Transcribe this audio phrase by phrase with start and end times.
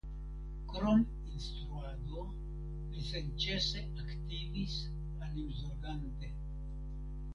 [0.69, 1.01] Krom
[1.31, 2.23] instruado
[2.93, 4.79] li senĉese aktivis
[5.29, 6.33] animzorgante.